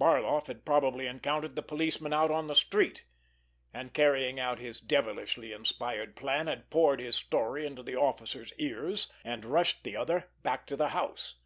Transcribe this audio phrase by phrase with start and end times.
[0.00, 3.04] Barloff had probably encountered the policeman out on the street,
[3.70, 9.12] and, carrying out his devilishly inspired plan, had poured his story into the officer's ears,
[9.24, 11.34] and rushed the other back to the house.